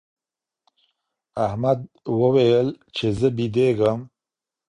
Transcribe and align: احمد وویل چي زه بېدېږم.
احمد 1.45 1.79
وویل 2.21 2.67
چي 2.95 3.07
زه 3.19 3.27
بېدېږم. 3.37 3.99